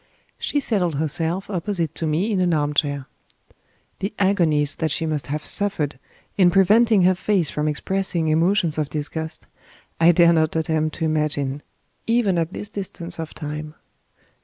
[0.39, 3.05] She settled herself opposite to me in an armchair.
[3.99, 5.99] The agonies that she must have suffered,
[6.39, 9.45] in preventing her face from expressing emotions of disgust,
[9.99, 11.61] I dare not attempt to imagine,
[12.07, 13.75] even at this distance of time.